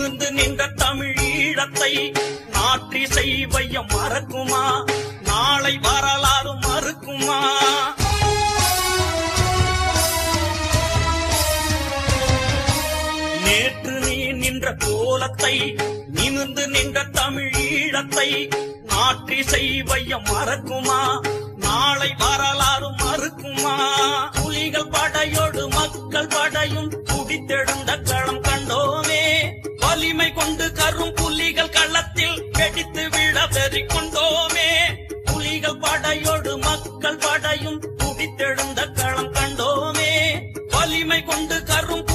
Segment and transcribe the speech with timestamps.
[0.00, 1.90] நிமிர்ந்து நின்ற தமிழீழத்தை
[2.54, 4.62] நாற்றிசை வையம் மறக்குமா?
[5.28, 7.40] நாளை வரலாறு மறுக்குமா?
[13.44, 15.54] நேற்று நீ நின்ற கோலத்தை
[16.16, 18.28] நிமிர்ந்து நின்ற தமிழீழத்தை
[18.92, 21.00] நாற்றிசை வையம் மறக்குமா?
[21.66, 23.76] நாளை வரலாறு மறுக்குமா?
[24.40, 29.09] புலிகள் படையோடு மக்கள் படையும் குடித்தெழுந்த களம் கண்டோமே.
[30.00, 34.68] வலிமை கொண்டு கரும் புலிகள் களத்தில் வெடித்து விழ வெறி கொண்டோமே
[35.24, 40.12] புலிகள் படையோடு மக்கள் படையும் துடித்தெழுந்த களம் கண்டோமே.
[40.70, 42.06] வலிமை கொண்டு கரும்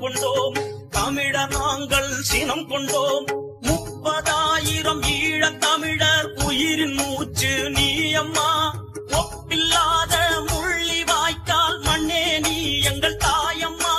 [0.00, 0.54] கொண்டோம்.
[0.90, 3.26] தமிழர் நாங்கள் சினம் கொண்டோம்.
[3.60, 8.74] முப்பதாயிரம் ஈழ தமிழர் உயிரின் மூச்சு நீ அம்மா.
[9.10, 10.14] ஒப்பில்லாத
[10.46, 13.96] முள்ளி வாய்க்கால் மண்ணே நீ எங்கள் தாயம்மா.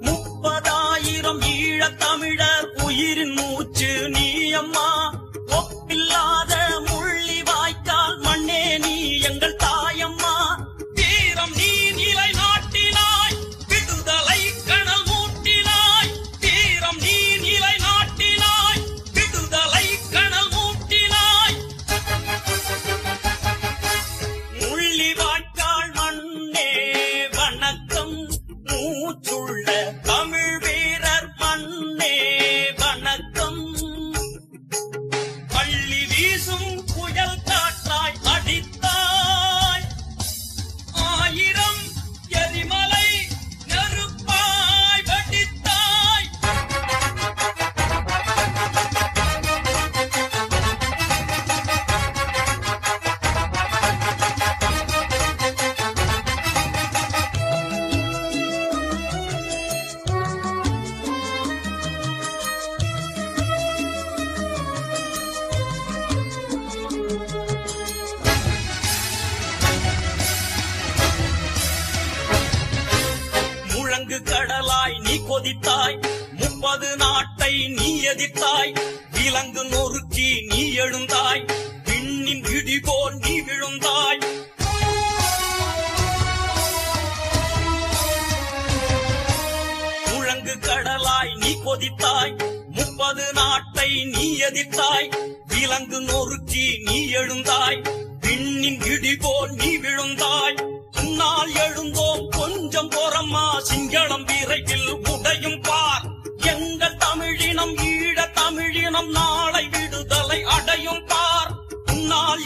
[0.00, 3.27] முப்பதாயிரம் ஈழ தமிழர் உயிரின்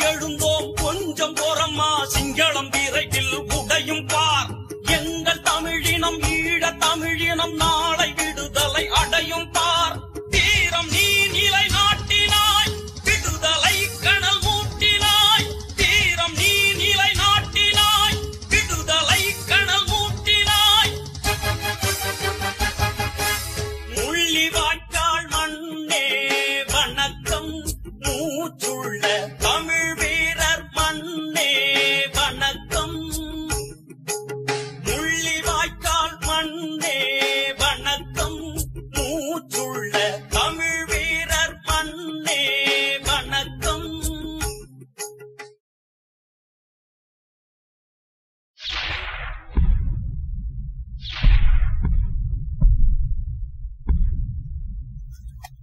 [0.08, 0.51] எழுந்தோ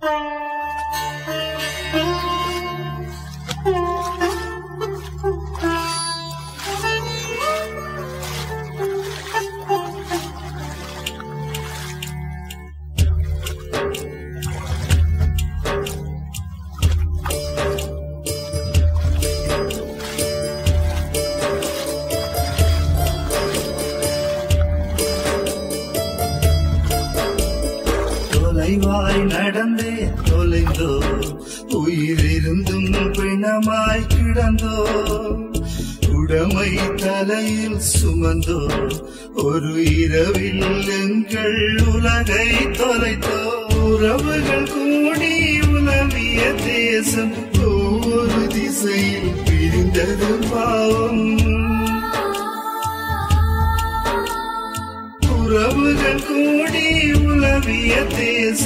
[0.01, 0.58] Bye.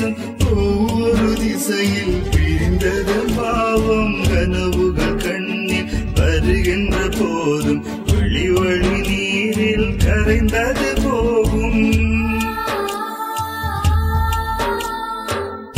[0.03, 0.15] தேசம்
[0.55, 4.15] ஒவ்வொரு திசையில் பிரிந்தது பாவம்.
[4.24, 11.86] கனவுகள் கண்ணில் வருகின்ற போதும் வெளிவழி நீரில் கரைந்தது போகும்.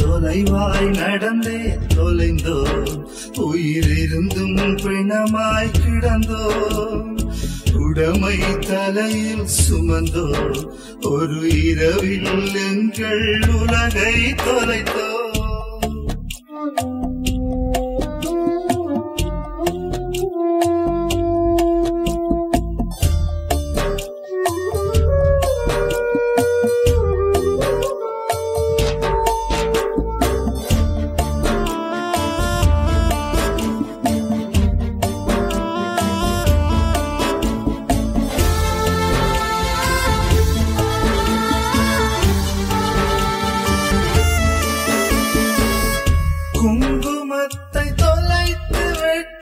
[0.02, 1.60] தொலைவாய் நடந்தே
[1.96, 2.60] தொலைந்தோ
[3.46, 6.44] உயிரிருந்தும் பிணமாய் கிடந்தோ
[7.98, 8.38] உடமை
[8.68, 10.58] தலையில் சுமந்தோர்
[11.12, 13.28] ஒரு இரவில் எங்கள்
[13.62, 15.15] உலகை தொலைத்தோர்.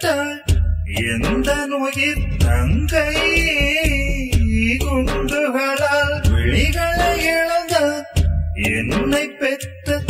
[0.03, 0.31] விட்டாள்
[1.09, 3.11] எந்த நோயிர் தங்கை
[4.81, 8.03] குண்டுகளால் விழிகளை இழந்தார்
[8.71, 10.02] என்னை பெற்ற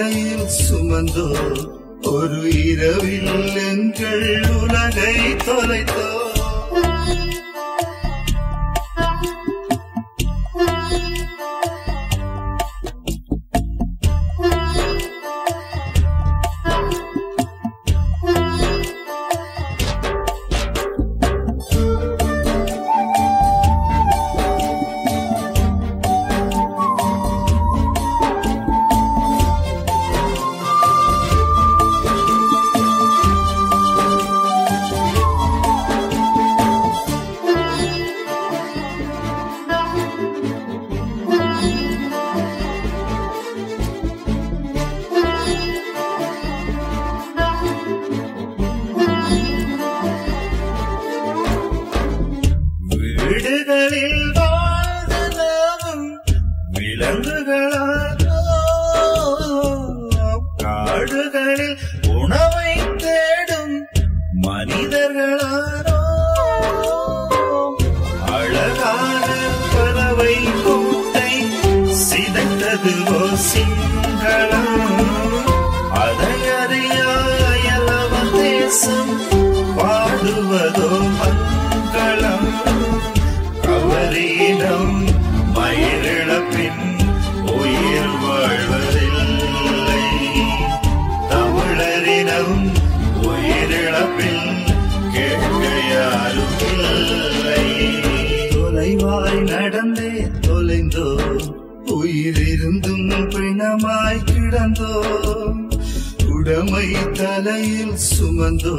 [0.00, 1.24] தலையில் சுமந்தோ
[2.10, 3.32] ஒரு இரவில்
[3.64, 4.22] எங்கள்
[4.54, 6.06] உலகை தொலைத்தோ
[64.50, 65.98] மனிதர்களானோ
[68.32, 69.26] அழகான
[69.72, 71.32] பறவை கூட்டை
[72.00, 74.72] சிதைத்தது ஓ சிங்களம்.
[76.00, 79.14] அதனை அறியாயலவ தேசம்
[79.78, 80.90] பாடுவதோ
[106.60, 108.72] உடமை தலையில் சுமந்தோ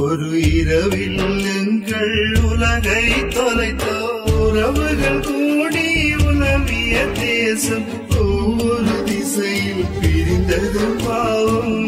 [0.00, 0.26] ஒரு
[0.58, 1.20] இரவில்
[1.52, 2.16] எங்கள்
[2.48, 3.04] உலகை
[3.36, 3.94] தொலைத்தோ
[4.40, 5.86] உறவுகள் கூடி
[6.24, 7.86] உலவிய தேசம்
[8.18, 11.78] ஒவ்வொரு திசையில் பிரிந்தது பாவம்.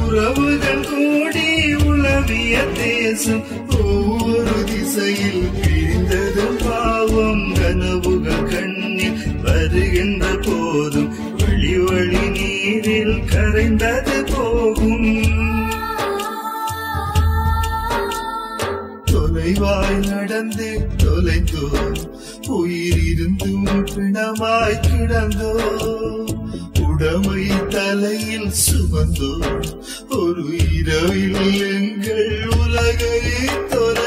[0.00, 1.48] உறவுகள் கூடி
[1.84, 3.44] உலவிய தேசம்
[3.80, 7.46] ஒவ்வொரு திசையில் பிரிந்தது பாவம்.
[7.54, 10.24] கனவுகள் கண்ணில் வருகின்ற
[11.88, 15.04] வழி நீரில் கரைந்தது போகும்.
[19.04, 21.66] தொலைவாய் நடந்து தொலைந்தோ
[22.50, 25.52] உயிர் இருந்தும் பிணமாய் கிடந்தோ
[26.86, 29.32] உடமை தலையில் சுமந்தோ
[30.16, 31.40] ஒரு இரவில்
[31.70, 33.18] எங்கள் உலகை
[33.68, 33.97] தொலை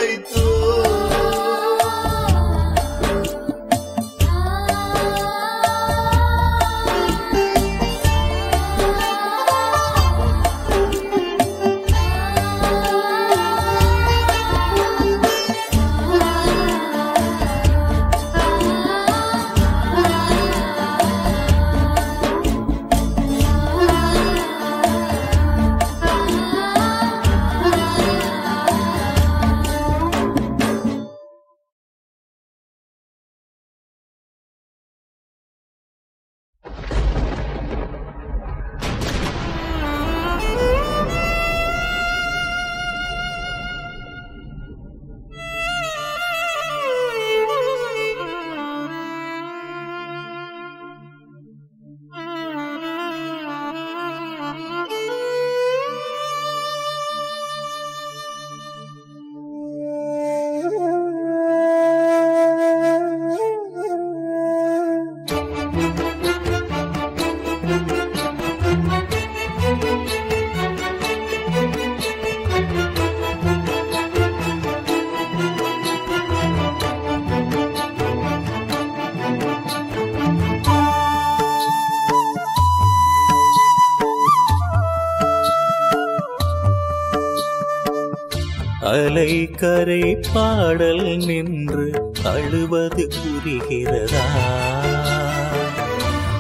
[88.82, 91.92] அலை கரை பாடல் நின்று
[92.24, 94.26] அழுவது புரிகிறதா?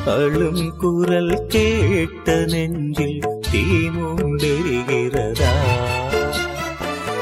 [0.05, 3.21] அழும் குரல் கேட்ட நெஞ்சில்
[3.51, 5.53] தீமுண்டெரிகிறதா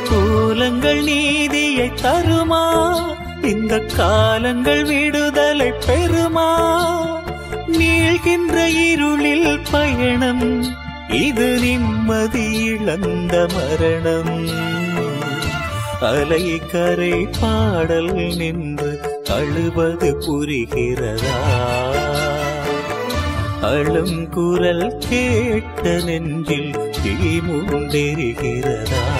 [0.09, 2.97] கூலங்கள் நீதியை தருமா?
[3.41, 6.87] இந்த காலங்கள் விடுதலை பெறுமா?
[7.67, 10.63] நீழ்கின்ற இருளில் பயணம்
[11.09, 14.78] இது நிம்மதி இழந்த மரணம்.
[16.01, 18.99] அலை கரை பாடல் நின்று
[19.31, 21.37] அழுவது புரிகிறதா?
[23.61, 26.71] அழும் குரல் கேட்ட நெஞ்சில்
[27.03, 29.18] தீமுண்டெரிகிறதா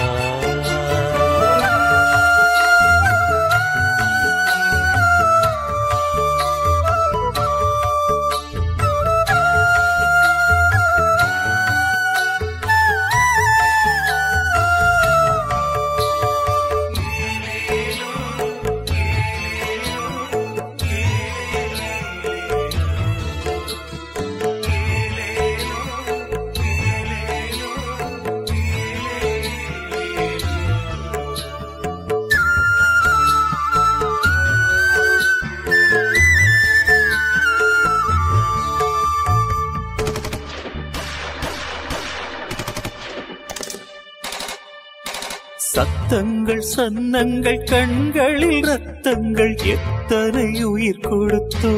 [46.10, 51.72] ரத்தங்கள் சன்னங்கள் கண்களில் ரத்தங்கள் எத்தனை உயிர் கொடுத்தோ?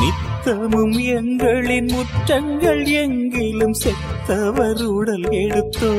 [0.00, 5.92] நித்தமும் எங்களின் முற்றங்கள் எங்கிலும் செத்தவர் உடல் எடுத்தோ?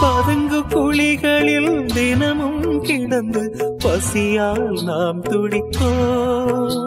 [0.00, 6.85] பதுங்கு குழிகளில் தினமும் கிடந்து பசியால் நாம் துடித்தோம்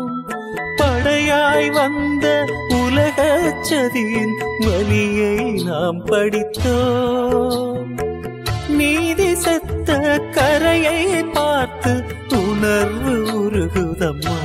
[1.03, 3.26] படையாய் வந்த உலக
[3.62, 7.97] சதியின் வலியை நாம் படித்தோம்.
[8.67, 14.38] நீதி செத்த கரையை பார்த்து உண உணர்வு உருகுதம்மா.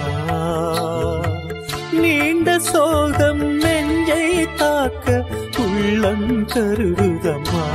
[1.92, 5.24] நீண்ட சோகம் நெஞ்சை தாக்க
[5.58, 7.66] உள்ளம் கருகுதம்மா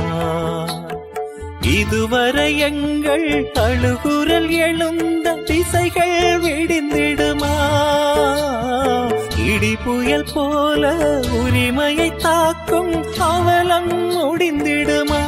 [1.60, 7.54] இதுவரை எங்கள் அழுகுரல் எழுந்த திசைகள் விடிந்திடுமா?
[9.62, 10.92] இடி புயல் போல
[11.30, 15.24] உரிமையை தாக்கும் அவலம் முடிந்திடுமா?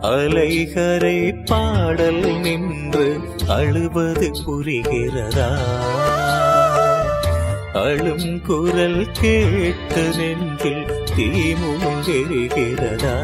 [0.00, 5.50] அலைகரை பாடல் நின்று அழுவது புரிகிறதா?
[7.72, 13.14] அழும் குரல் கேட்டு நெஞ்சில் தீமுகெரிகிறதா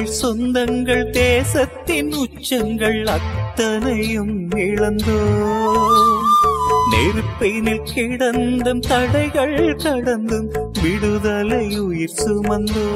[0.00, 5.18] சொத்துக்கள் சொந்தங்கள் தேசத்தின் உச்சங்கள் அத்தனையும் இழந்தோ?
[6.90, 10.48] நெருப்பினில் கிடந்தும் தடைகள் கடந்தும்
[10.82, 12.86] விடுதலை உயிர் சுமந்தோ?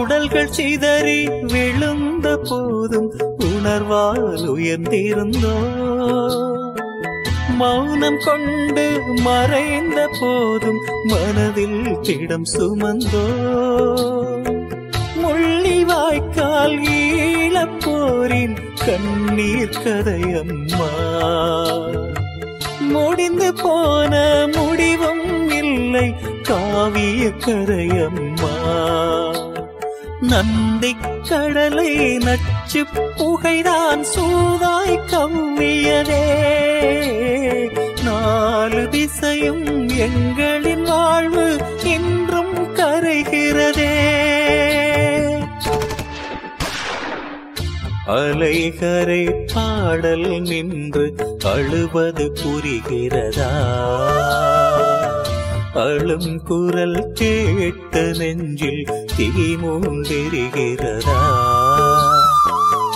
[0.00, 5.56] உடல்கள் சிதறி விழுந்த போதும் உணர்வால் உயர்ந்திருந்தோ?
[7.56, 13.26] மௌனம் கொண்டு மறைந்த போதும் மனதில் திடம் சுமந்தோ?
[18.28, 20.88] ஈழப்போரின் கண்ணீர் கதையம்மா.
[22.80, 28.54] முடிந்து போன முடிவும் இல்லை காவிய கதையம்மா.
[30.20, 30.96] நந்தி
[31.28, 32.84] கடலை நச்சு
[33.16, 36.26] புகைதான் சூதாய் கம்மியதே
[38.04, 44.27] நாலு திசையும் எங்களின் வாழ்வு இன்றும் கரைகிறதே.
[48.08, 53.50] அலைகரை பாடல் நின்று அழுவது புரிகிறதா?
[55.74, 61.20] அழும் குரல் கேட்ட நெஞ்சில் தீமூண்டெரிகிறதா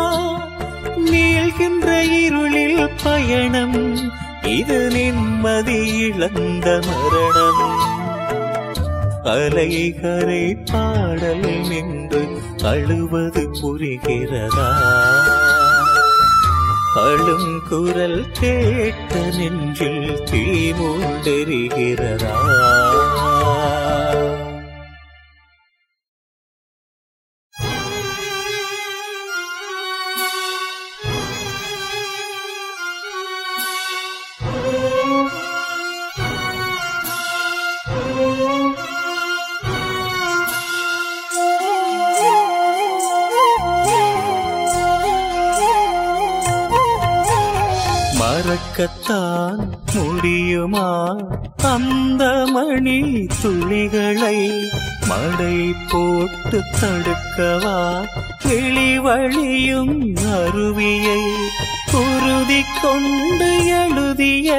[0.96, 4.10] நீள்கின்ற இருளில் பயணம்
[4.42, 7.93] இது நிம்மதி இழந்த மரணம்.
[9.24, 12.22] அலைகரை பாடல் நின்று
[12.62, 14.70] அழுவது புரிகிறதா?
[16.96, 22.34] அழும் குரல் கேட்ட நெஞ்சில் தீமூண்டெரிகிறதா
[48.84, 49.60] பார்க்கத்தான்
[49.94, 51.16] முடியுமா?
[51.62, 54.38] அந்த மணி துளிகளை
[55.06, 58.04] மடை போட்டு தடுக்கவா?
[58.44, 61.22] வெளிவழியும் அருவியை
[61.92, 64.50] உறுதி கொண்டு எழுதிய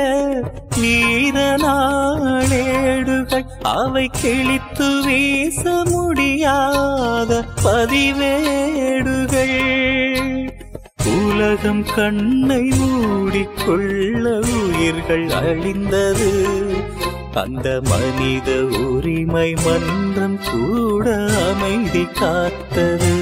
[0.81, 9.55] வீரநாளேடுகள் அவை கிழித்து வீச முடியாத பதிவேடுகள்.
[11.45, 16.31] உலகம் கண்ணை மூடிக்கொள்ள உயிர்கள் அழிந்தது.
[17.33, 23.13] அந்த மனித உரிமை மன்றம் கூட அமைதி காத்தது.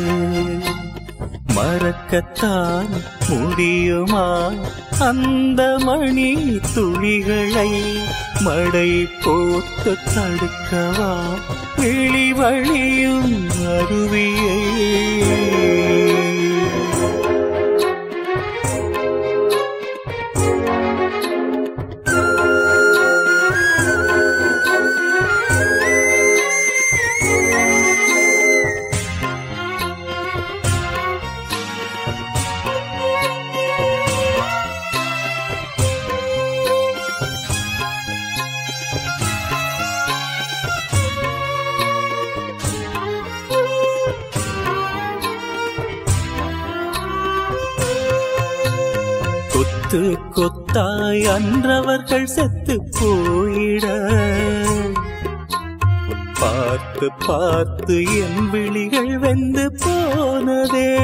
[1.56, 2.90] மறக்கத்தான்
[3.30, 4.52] முடியுமா
[5.00, 7.82] அந்த மணி துளிகளை?
[8.40, 11.24] மடை போட்டு தடுக்கவா
[11.78, 14.72] வெளிவழியும் அருவியை?
[49.94, 53.86] கொத்து கொத்தாய் அன்றவர்கள் செத்து போயிட.
[56.40, 60.96] பார்த்து பார்த்து என் விழிகள் வெந்து போனதே.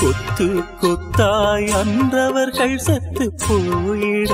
[0.00, 0.48] கொத்து
[0.82, 4.32] கொத்தாய் அன்றவர்கள் செத்து போயிட.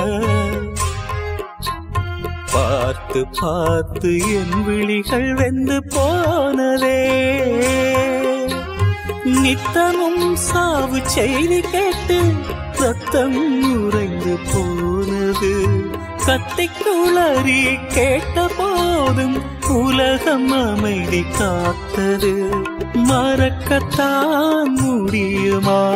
[2.53, 7.01] பார்த்து பார்த்து என் விழிகள் வெந்து போனதே.
[9.40, 12.33] நித்தமும் சாவு செய்தி கேட்டு
[12.73, 15.66] ரத்தம் உறைந்து போனது.
[16.27, 22.51] கத்திக்குளறி கேட்ட போதும் உலகம் அமைதி காத்தது.
[22.94, 25.94] மறக்கத்தான் முடியுமா?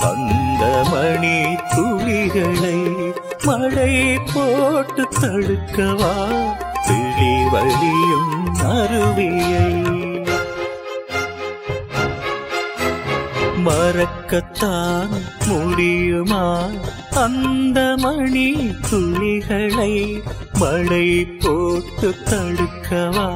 [0.00, 3.12] அந்த மணி துளிகளை
[3.44, 6.14] மழை போட்டு தடுக்கவா?
[6.86, 9.93] விழி வழியும் அருவியை
[13.64, 15.12] மறக்கத்தான்
[15.46, 16.68] முடியுமா?
[17.14, 20.22] அந்த மணி துளிகளை
[20.58, 23.28] மழை போட்டு தடுக்கவா?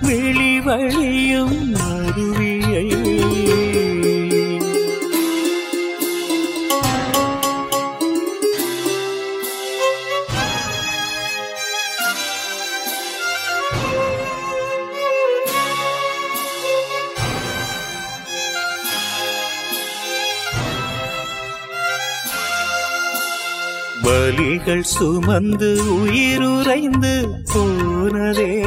[0.00, 2.49] வெளிவழியும் அருவி
[24.30, 28.62] வலிகள் சுமந்து உயிருரைந்து போனதே.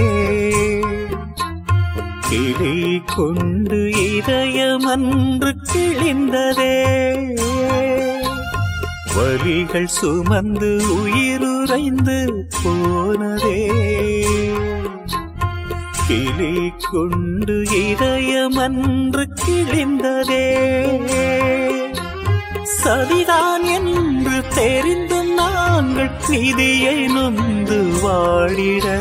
[2.29, 6.83] கிளி கொண்டு இதயமன்று கிழிந்ததே.
[9.17, 13.71] வலிகள் சுமந்து உயிருரைந்து போனதே.
[16.07, 20.71] கிளி கொண்டு இதயமன்று கிழிந்ததே.
[22.83, 28.99] சதிதான் என்று தெரிந்தும் நாங்கள் நிதியை நொந்து வாழிட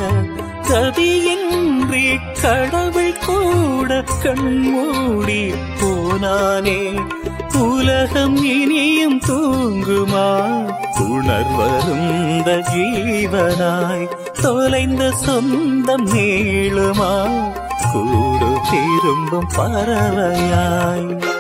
[0.69, 7.11] கதியின்றி கடவுள் கூட கண்மூடி போனானே.
[7.59, 10.29] உலகம் இனியும் தூங்குமா?
[10.99, 14.09] உணர்வருந்த ஜீவனாய்
[14.43, 17.31] தொலைந்த சொந்தம் நீளுமா?
[17.93, 21.32] கூடு திரும்பும் பறவையாய்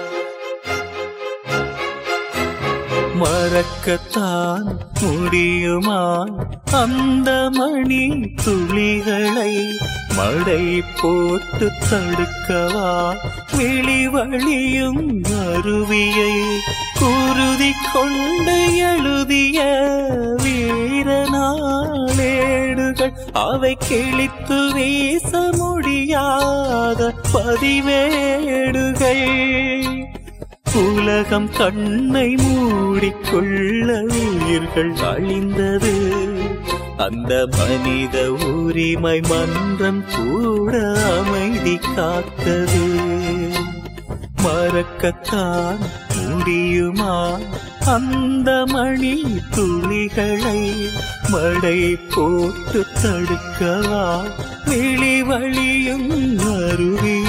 [3.14, 4.68] மறக்கத்தான்
[5.01, 6.03] முடியுமா
[6.72, 8.05] அந்த மணி
[8.44, 9.53] துளிகளை
[10.16, 12.90] மழை போட்டு தடுக்கவா?
[13.57, 16.35] வெளிவழியும் அருவியை
[16.98, 19.61] குருதி கொண்டு எழுதிய
[20.42, 21.33] வீரநாளேடுகள்
[23.33, 29.27] அவை கிழித்து வீச முடியாத பதிவேடுகள்.
[30.74, 36.11] உலகம் கண்ணை மூடிக்கொள்ள உயிர்கள் அழிந்தது
[36.96, 42.85] அந்த மனித உரிமை மன்றம் கூட அமைதி காத்தது.
[44.42, 45.78] மறக்கத்தான்
[46.28, 47.38] முடியுமா
[47.87, 49.22] அந்த மணி
[49.56, 50.74] துளிகளை?
[51.28, 54.22] மடை போட்டு தடுக்கவா?
[54.64, 57.21] வெளிவழியும் அருவி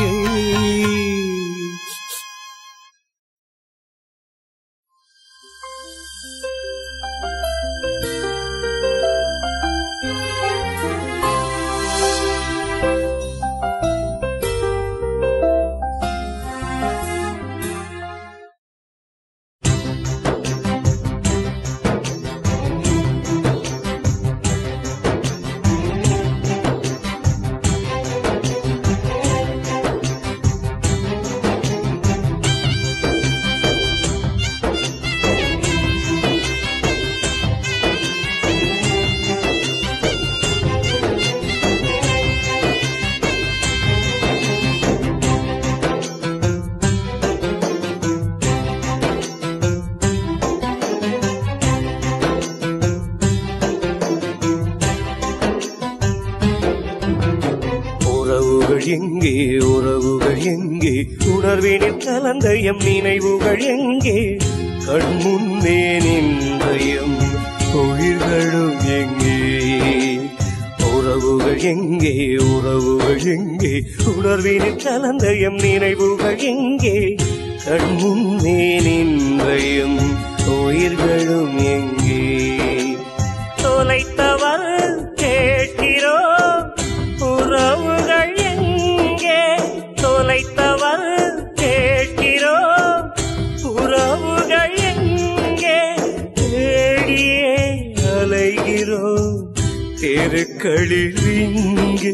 [100.34, 102.12] தெருக்களிலிங்கே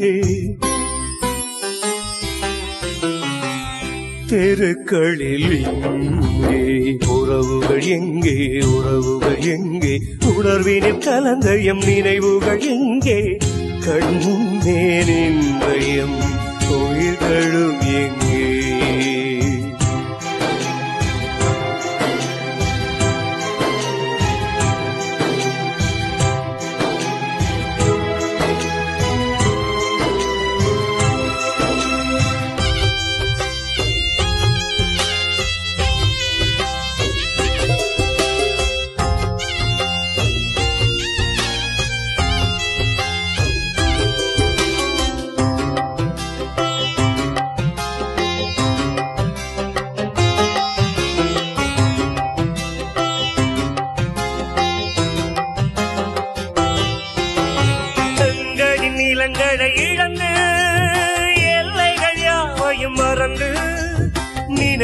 [4.28, 6.98] தெருக்களில் இங்கே.
[7.08, 8.60] உறவுகள் எங்கே?
[8.64, 10.02] உறவுகள் எங்கே?
[10.38, 13.38] உணர்வினில் கலந்த எம் நினைவுகள் எங்கே?
[13.86, 16.20] கண்முன்னே நின்றயம்
[16.70, 18.19] உயிர்களும் எங்கே?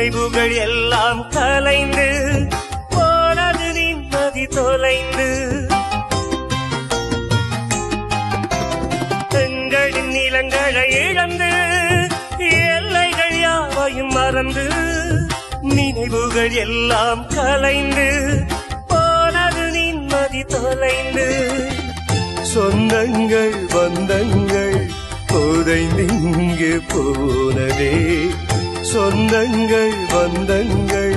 [0.06, 2.08] நினைவுகள் எல்லாம் கலைந்து
[2.90, 5.26] போனது நிம்மதி தொலைந்து.
[9.40, 11.50] எங்களின் நிலங்களை இழந்து
[12.50, 14.68] எல்லைகள் யாவையும் மறந்து
[15.76, 18.08] நினைவுகள் எல்லாம் கலைந்து
[18.88, 21.28] போனது நிம்மதி தொலைந்து.
[22.54, 24.82] சொந்தங்கள் பந்தங்கள்
[25.32, 27.96] புதைந்திங்கு போனதே.
[28.96, 31.16] சொந்தங்கள் பந்தங்கள்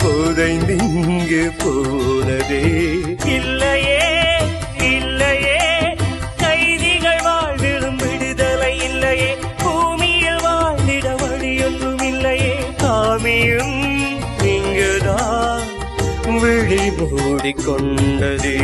[0.00, 2.60] புதைந்திங்கு போனதே.
[3.36, 4.04] இல்லையே
[4.90, 5.56] இல்லையே
[6.36, 9.30] கைதிகள் வாழ்விடும் விடுதலை இல்லையே
[9.62, 12.52] பூமியில் வாழ்ந்திட வழியொன்றும் இல்லையே.
[12.82, 13.76] சாமியும்
[14.46, 15.66] இங்குதான்
[16.42, 18.56] விழி மூடிக்கொண்டதே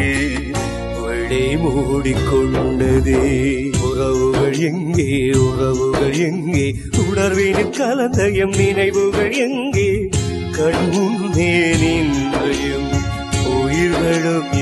[1.32, 3.20] விழி மூடிக்கொண்டதே.
[3.82, 6.74] உறவுகள் எங்கே உறவுகள் எங்கே?
[7.08, 10.08] உணர்வினில் கலந்த எம் நினைவுகள் எங்கே?
[10.58, 12.90] கண்முன்னே நின்றையும்
[13.54, 14.61] உயிர்களும்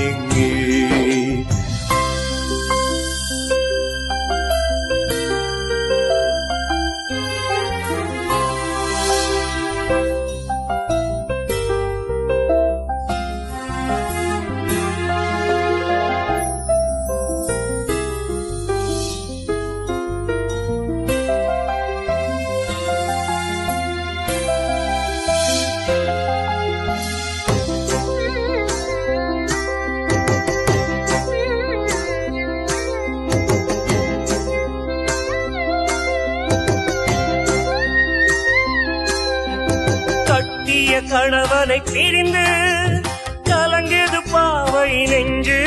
[42.31, 43.11] பிரிந்து
[43.45, 45.61] கலங்கியது பாவை நெஞ்சு.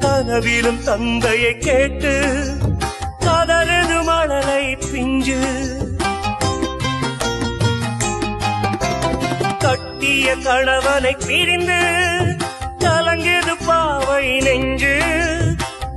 [0.00, 2.12] கனவிலும் தந்தையை கேட்டு
[3.20, 5.40] கதறது மணலை பிஞ்சு.
[9.58, 11.80] கட்டிய கணவனை பிரிந்து
[12.78, 14.94] கலங்கியது பாவை நெஞ்சு.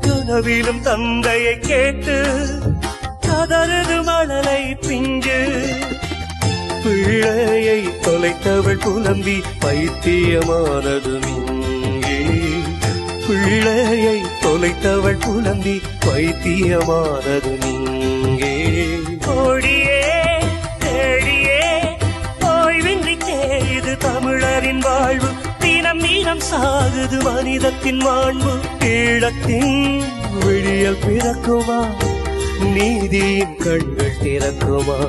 [0.02, 2.18] கனவிலும் தந்தையை கேட்டு
[3.28, 5.40] கதறது மணலை பிஞ்சு.
[6.84, 12.20] பிள்ளையை தொலைத்தவள் புலம்பி பைத்தியமானது இங்கே
[13.28, 18.54] பிள்ளையை தொலைத்தவள் புலம்பி பைத்தியமானது நீங்கே
[19.28, 20.00] ஓடியே
[20.80, 21.62] தேடியே
[22.42, 25.30] ஓய்வின்றி தேயுது தமிழரின் வாழ்வு.
[25.60, 28.54] தினம் நீளம் சாகுது மனிதத்தின் மாண்பு.
[28.86, 29.76] ஈழத்தின்
[30.46, 31.80] விழியல் பிறக்குமா?
[32.74, 35.00] நீதியின் கண்கள் திறக்குமா?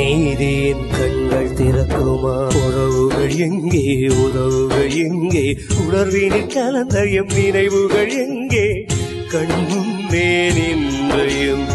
[0.00, 2.34] நீதியின் கண்கள் திறக்குமா?
[2.66, 4.08] உறவுகள் எங்கே?
[4.08, 5.58] உறவுகள் எங்கே?
[5.86, 8.86] உணர்வினில் கலந்த எம் நினைவுகள் எங்கே?
[9.28, 11.66] கண்ணும் நின்றையும்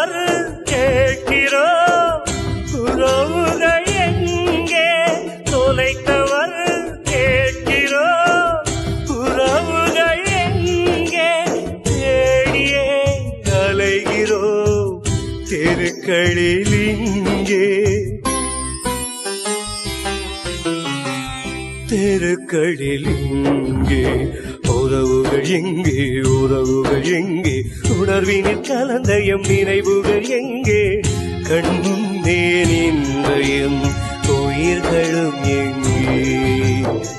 [16.08, 17.88] தெருக்களில் இங்கே.
[21.86, 24.16] தெருக்களில் இங்கே.
[24.68, 27.64] உறவுகள் எங்கே உறவுகள் எங்கே.
[27.98, 31.00] உணர்வினில் கலந்த எம் நினைவுகள் எங்கே.
[31.48, 33.80] கண்முன்னே நின்ற எம்
[34.28, 37.17] உயிர்களும் எங்கே.